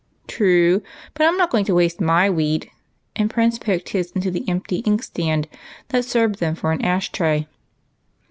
[0.27, 0.81] "True;
[1.13, 2.71] but I 'm not going to waste my weed,"
[3.15, 5.47] and Prince poked his into the empty inkstand
[5.89, 7.47] that served them for an ash tray.